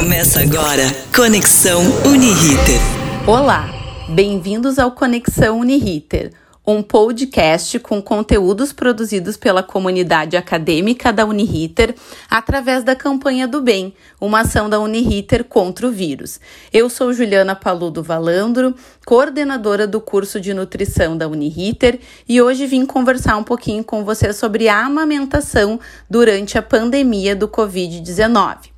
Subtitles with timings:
[0.00, 2.80] Começa agora Conexão Uniriter.
[3.26, 3.68] Olá,
[4.08, 6.32] bem-vindos ao Conexão Uniriter,
[6.66, 11.94] um podcast com conteúdos produzidos pela comunidade acadêmica da Uniriter
[12.30, 16.40] através da campanha do bem, uma ação da Uniriter contra o vírus.
[16.72, 18.74] Eu sou Juliana Paludo Valandro,
[19.04, 24.32] coordenadora do curso de nutrição da Uniriter, e hoje vim conversar um pouquinho com você
[24.32, 25.78] sobre a amamentação
[26.08, 28.69] durante a pandemia do Covid-19.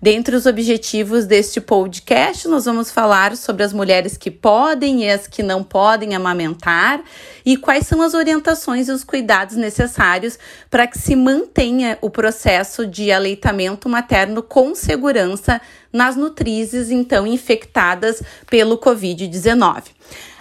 [0.00, 5.26] Dentre os objetivos deste podcast, nós vamos falar sobre as mulheres que podem e as
[5.26, 7.02] que não podem amamentar
[7.44, 10.38] e quais são as orientações e os cuidados necessários
[10.70, 15.60] para que se mantenha o processo de aleitamento materno com segurança
[15.92, 19.82] nas nutrizes então infectadas pelo COVID-19.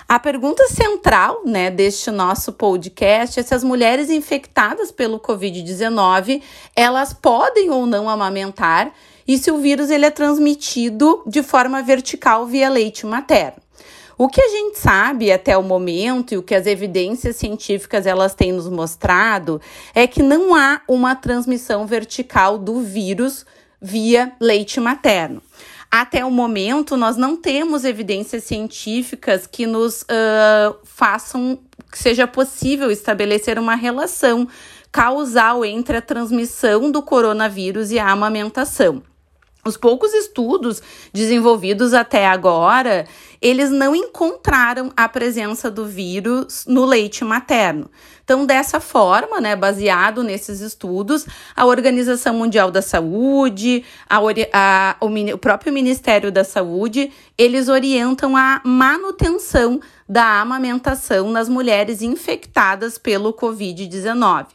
[0.09, 6.41] A pergunta central, né, deste nosso podcast é se as mulheres infectadas pelo COVID-19,
[6.76, 8.91] elas podem ou não amamentar
[9.29, 13.62] e se o vírus ele é transmitido de forma vertical via leite materno.
[14.17, 18.34] O que a gente sabe até o momento e o que as evidências científicas elas
[18.34, 19.62] têm nos mostrado
[19.93, 23.45] é que não há uma transmissão vertical do vírus
[23.79, 25.43] via leite materno.
[25.91, 31.59] Até o momento, nós não temos evidências científicas que nos uh, façam
[31.91, 34.48] que seja possível estabelecer uma relação
[34.91, 39.04] causal entre a transmissão do coronavírus e a amamentação.
[39.70, 40.81] Os poucos estudos
[41.13, 43.05] desenvolvidos até agora,
[43.39, 47.87] eles não encontraram a presença do vírus no leite materno.
[48.23, 54.17] Então, dessa forma, né, baseado nesses estudos, a Organização Mundial da Saúde, a,
[54.53, 62.01] a, o, o próprio Ministério da Saúde, eles orientam a manutenção da amamentação nas mulheres
[62.01, 64.47] infectadas pelo Covid-19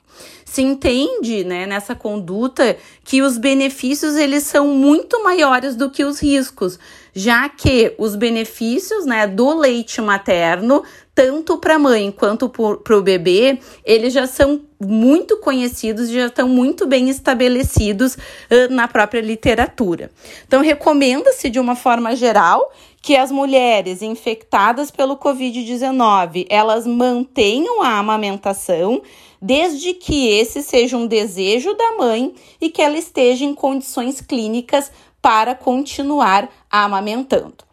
[0.54, 6.22] se entende, né, nessa conduta que os benefícios eles são muito maiores do que os
[6.22, 6.78] riscos,
[7.12, 13.02] já que os benefícios, né, do leite materno, tanto para a mãe quanto para o
[13.02, 20.10] bebê, eles já são muito conhecidos, já estão muito bem estabelecidos uh, na própria literatura.
[20.46, 27.98] Então, recomenda-se de uma forma geral que as mulheres infectadas pelo COVID-19 elas mantenham a
[27.98, 29.02] amamentação
[29.44, 34.90] desde que esse seja um desejo da mãe e que ela esteja em condições clínicas
[35.20, 37.64] para continuar amamentando.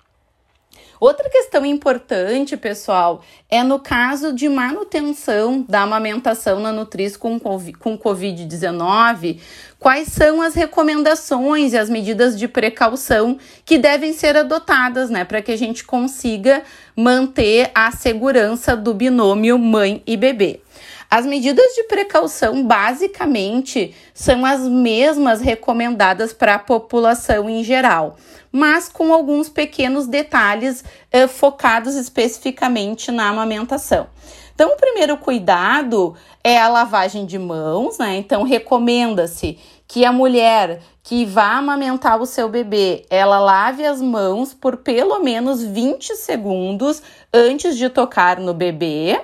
[0.99, 7.97] Outra questão importante, pessoal, é no caso de manutenção da amamentação na nutriz com, com
[7.97, 9.39] Covid-19,
[9.79, 15.41] quais são as recomendações e as medidas de precaução que devem ser adotadas, né, para
[15.41, 16.63] que a gente consiga
[16.95, 20.59] manter a segurança do binômio mãe e bebê.
[21.13, 28.15] As medidas de precaução, basicamente, são as mesmas recomendadas para a população em geral,
[28.49, 34.07] mas com alguns pequenos detalhes eh, focados especificamente na amamentação.
[34.55, 38.15] Então, o primeiro cuidado é a lavagem de mãos, né?
[38.15, 44.53] Então, recomenda-se que a mulher que vá amamentar o seu bebê, ela lave as mãos
[44.53, 49.19] por pelo menos 20 segundos antes de tocar no bebê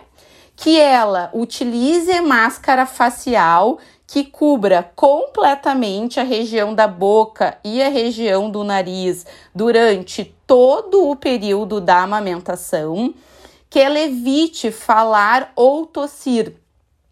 [0.57, 8.49] que ela utilize máscara facial que cubra completamente a região da boca e a região
[8.49, 13.13] do nariz durante todo o período da amamentação,
[13.69, 16.53] que ela evite falar ou tossir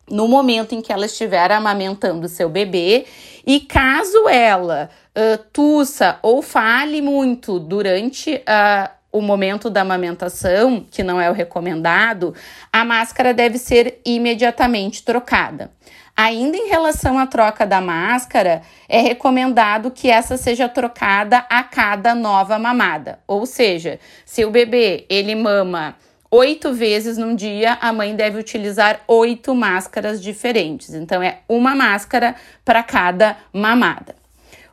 [0.10, 3.06] no momento em que ela estiver amamentando seu bebê.
[3.46, 11.02] E caso ela uh, tussa ou fale muito durante a o momento da amamentação, que
[11.02, 12.36] não é o recomendado,
[12.72, 15.72] a máscara deve ser imediatamente trocada.
[16.18, 22.14] Ainda em relação à troca da máscara, é recomendado que essa seja trocada a cada
[22.14, 23.20] nova mamada.
[23.26, 25.96] Ou seja, se o bebê ele mama
[26.30, 30.94] oito vezes num dia, a mãe deve utilizar oito máscaras diferentes.
[30.94, 34.15] Então, é uma máscara para cada mamada.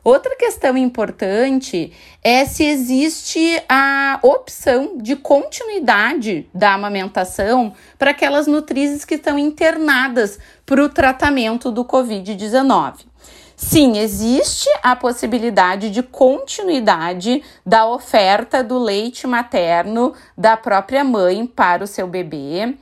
[0.03, 9.05] Outra questão importante é se existe a opção de continuidade da amamentação para aquelas nutrizes
[9.05, 13.05] que estão internadas para o tratamento do Covid-19.
[13.55, 21.81] Sim, existe a possibilidade de continuidade da oferta do leite materno da própria mãe para
[21.81, 22.75] o seu bebê.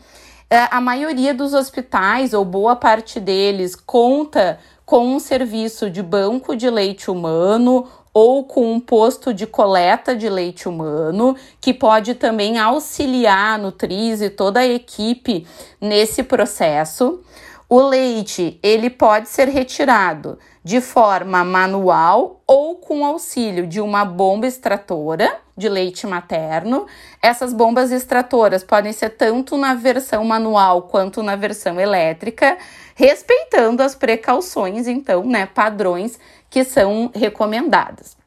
[0.54, 6.58] É, a maioria dos hospitais, ou boa parte deles, conta com um serviço de banco
[6.58, 12.60] de leite humano ou com um posto de coleta de leite humano, que pode também
[12.60, 15.48] auxiliar a Nutriz e toda a equipe
[15.80, 17.22] nesse processo.
[17.70, 24.48] O leite, ele pode ser retirado de forma manual ou com auxílio de uma bomba
[24.48, 26.88] extratora de leite materno.
[27.22, 32.58] Essas bombas extratoras podem ser tanto na versão manual quanto na versão elétrica,
[32.96, 36.20] respeitando as precauções, então, né, padrões
[36.50, 38.18] que são recomendadas.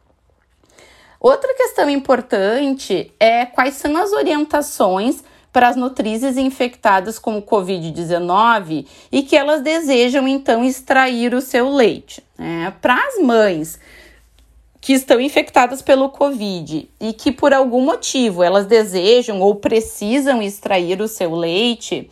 [1.20, 8.86] Outra questão importante é quais são as orientações para as nutrizes infectadas com o Covid-19
[9.10, 12.22] e que elas desejam então extrair o seu leite.
[12.36, 12.72] Né?
[12.82, 13.78] Para as mães
[14.84, 21.00] que estão infectadas pelo Covid e que por algum motivo elas desejam ou precisam extrair
[21.00, 22.10] o seu leite,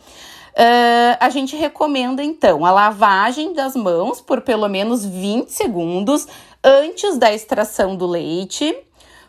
[0.53, 6.27] uh, a gente recomenda então a lavagem das mãos por pelo menos 20 segundos
[6.63, 8.75] antes da extração do leite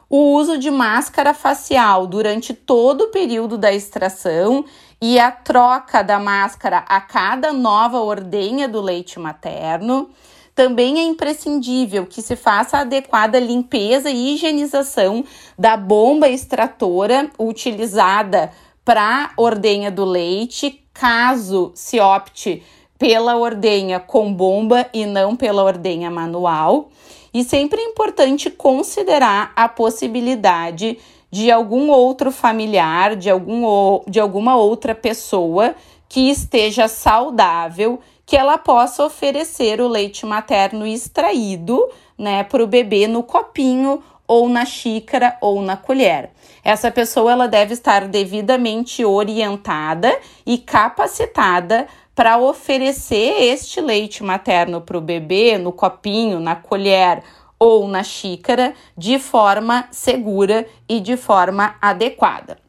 [0.08, 4.64] o uso de máscara facial durante todo o período da extração
[5.02, 10.08] e a troca da máscara a cada nova ordenha do leite materno.
[10.55, 15.25] Também é imprescindível que se faça a adequada limpeza e higienização
[15.59, 18.53] da bomba extratora utilizada
[18.85, 22.62] para ordenha do leite, caso se opte
[22.97, 26.91] pela ordenha com bomba e não pela ordenha manual.
[27.33, 30.99] E sempre é importante considerar a possibilidade
[31.33, 35.75] de algum outro familiar, de, algum, de alguma outra pessoa
[36.09, 43.06] que esteja saudável, que ela possa oferecer o leite materno extraído, né, para o bebê
[43.06, 46.31] no copinho ou na xícara ou na colher.
[46.65, 50.17] Essa pessoa ela deve estar devidamente orientada
[50.47, 57.23] e capacitada para oferecer este leite materno para o bebê no copinho, na colher
[57.59, 62.64] ou na xícara de forma segura e de forma adequada.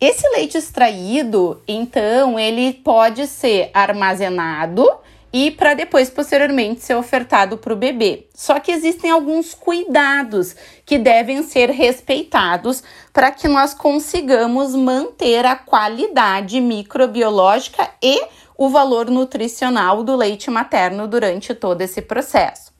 [0.00, 4.88] Esse leite extraído, então, ele pode ser armazenado
[5.32, 8.28] e para depois posteriormente ser ofertado para o bebê.
[8.32, 10.54] Só que existem alguns cuidados
[10.86, 18.22] que devem ser respeitados para que nós consigamos manter a qualidade microbiológica e
[18.56, 22.72] o valor nutricional do leite materno durante todo esse processo.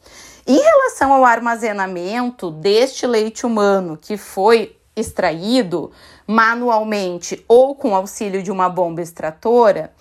[0.47, 5.93] Em relação ao armazenamento deste leite humano que foi extraído
[6.28, 9.92] manualmente ou com auxílio de uma bomba extratora,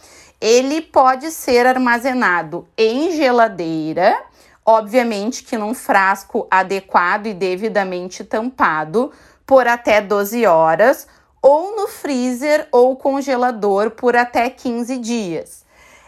[0.42, 4.22] ele pode ser armazenado em geladeira,
[4.66, 9.12] obviamente que num frasco adequado e devidamente tampado
[9.46, 11.08] por até 12 horas,
[11.42, 15.66] ou no freezer ou congelador por até 15 dias.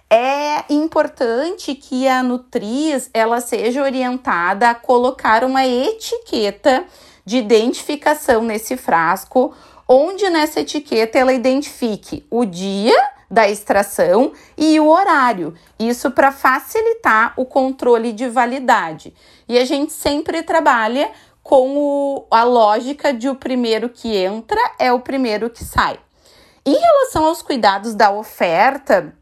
[0.09, 6.83] É importante que a nutriz ela seja orientada a colocar uma etiqueta
[7.23, 9.53] de identificação nesse frasco,
[9.91, 12.95] onde nessa etiqueta ela identifique o dia
[13.29, 15.55] da extração e o horário.
[15.79, 19.13] Isso para facilitar o controle de validade.
[19.47, 24.93] E a gente sempre trabalha com o, a lógica de o primeiro que entra é
[24.93, 25.99] o primeiro que sai.
[26.63, 29.15] Em relação aos cuidados da oferta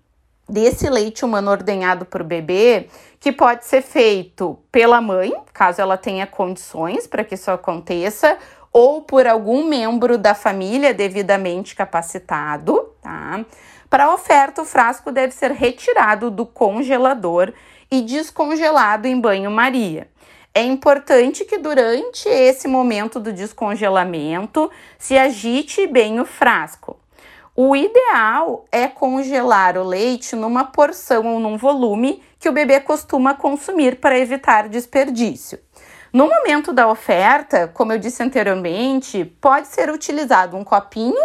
[0.49, 5.97] desse leite humano ordenhado para o bebê, que pode ser feito pela mãe, caso ela
[5.97, 8.37] tenha condições para que isso aconteça,
[8.77, 13.43] ou por algum membro da família devidamente capacitado, tá?
[13.89, 17.51] Para a oferta, o frasco deve ser retirado do congelador
[17.89, 20.07] e descongelado em banho-maria.
[20.53, 24.69] É importante que durante esse momento do descongelamento
[24.99, 26.99] se agite bem o frasco.
[27.55, 33.33] O ideal é congelar o leite numa porção ou num volume que o bebê costuma
[33.33, 35.57] consumir para evitar desperdício.
[36.13, 41.15] No momento da oferta, como eu disse anteriormente, pode ser utilizado um copinho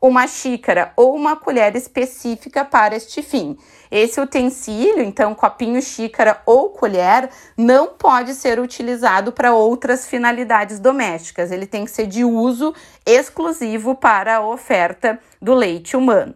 [0.00, 3.56] uma xícara ou uma colher específica para este fim.
[3.90, 11.50] Esse utensílio, então copinho, xícara ou colher, não pode ser utilizado para outras finalidades domésticas.
[11.50, 16.34] Ele tem que ser de uso exclusivo para a oferta do leite humano.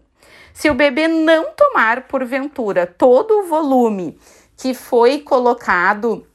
[0.52, 4.18] Se o bebê não tomar, porventura, todo o volume
[4.56, 6.26] que foi colocado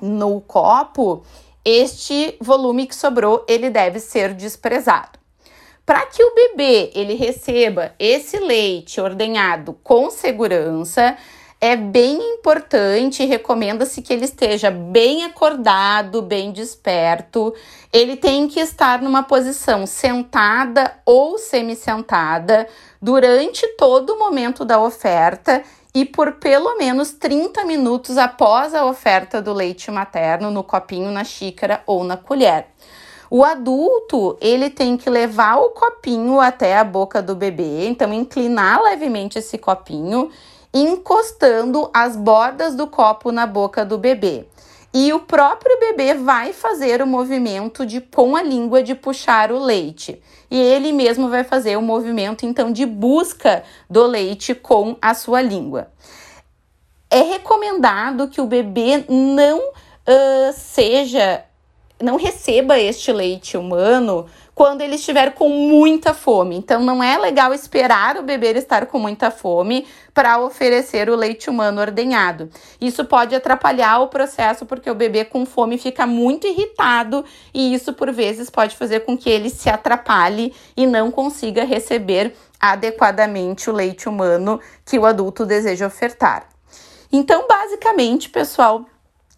[0.00, 1.22] no copo,
[1.64, 5.18] este volume que sobrou, ele deve ser desprezado.
[5.84, 11.16] Para que o bebê ele receba esse leite ordenhado com segurança,
[11.60, 17.54] é bem importante, recomenda-se que ele esteja bem acordado, bem desperto.
[17.92, 22.66] Ele tem que estar numa posição sentada ou semi-sentada
[23.02, 25.62] durante todo o momento da oferta
[25.94, 31.24] e por pelo menos 30 minutos após a oferta do leite materno no copinho, na
[31.24, 32.68] xícara ou na colher.
[33.30, 38.82] O adulto, ele tem que levar o copinho até a boca do bebê, então inclinar
[38.82, 40.30] levemente esse copinho
[40.72, 44.46] encostando as bordas do copo na boca do bebê.
[44.92, 49.58] E o próprio bebê vai fazer o movimento de com a língua de puxar o
[49.58, 50.20] leite.
[50.50, 55.40] E ele mesmo vai fazer o movimento então de busca do leite com a sua
[55.40, 55.92] língua.
[57.08, 61.44] É recomendado que o bebê não uh, seja
[62.00, 66.56] não receba este leite humano quando ele estiver com muita fome.
[66.56, 71.48] Então, não é legal esperar o bebê estar com muita fome para oferecer o leite
[71.48, 72.50] humano ordenhado.
[72.80, 77.92] Isso pode atrapalhar o processo porque o bebê com fome fica muito irritado e isso,
[77.94, 83.72] por vezes, pode fazer com que ele se atrapalhe e não consiga receber adequadamente o
[83.72, 86.46] leite humano que o adulto deseja ofertar.
[87.10, 88.84] Então, basicamente, pessoal,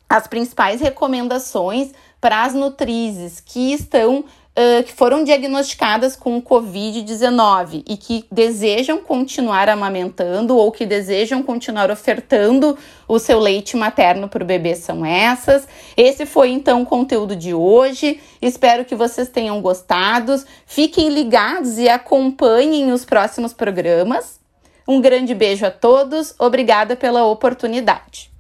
[0.09, 4.25] as principais recomendações para as nutrizes que estão
[4.55, 11.91] Uh, que foram diagnosticadas com Covid-19 e que desejam continuar amamentando ou que desejam continuar
[11.91, 12.77] ofertando
[13.09, 15.67] o seu leite materno para o bebê são essas.
[15.97, 18.21] Esse foi então o conteúdo de hoje.
[18.43, 20.35] Espero que vocês tenham gostado.
[20.67, 24.39] Fiquem ligados e acompanhem os próximos programas.
[24.87, 26.35] Um grande beijo a todos.
[26.39, 28.32] Obrigada pela oportunidade.